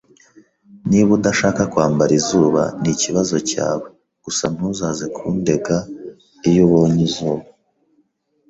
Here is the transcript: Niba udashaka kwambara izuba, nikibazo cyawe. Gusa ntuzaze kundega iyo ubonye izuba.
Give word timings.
Niba 0.89 1.09
udashaka 1.17 1.61
kwambara 1.71 2.11
izuba, 2.19 2.63
nikibazo 2.81 3.35
cyawe. 3.49 3.87
Gusa 4.23 4.45
ntuzaze 4.53 5.05
kundega 5.15 5.77
iyo 6.49 6.61
ubonye 6.65 7.01
izuba. 7.09 7.45